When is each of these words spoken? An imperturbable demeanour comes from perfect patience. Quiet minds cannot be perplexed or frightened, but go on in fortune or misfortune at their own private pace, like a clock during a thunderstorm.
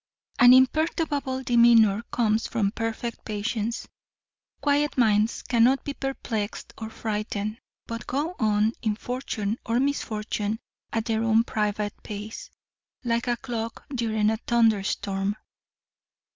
An 0.39 0.51
imperturbable 0.51 1.43
demeanour 1.43 2.01
comes 2.11 2.47
from 2.47 2.71
perfect 2.71 3.23
patience. 3.23 3.87
Quiet 4.59 4.97
minds 4.97 5.43
cannot 5.43 5.83
be 5.83 5.93
perplexed 5.93 6.73
or 6.79 6.89
frightened, 6.89 7.59
but 7.85 8.07
go 8.07 8.35
on 8.39 8.73
in 8.81 8.95
fortune 8.95 9.59
or 9.63 9.79
misfortune 9.79 10.57
at 10.91 11.05
their 11.05 11.23
own 11.23 11.43
private 11.43 12.01
pace, 12.01 12.49
like 13.03 13.27
a 13.27 13.37
clock 13.37 13.85
during 13.93 14.31
a 14.31 14.37
thunderstorm. 14.37 15.35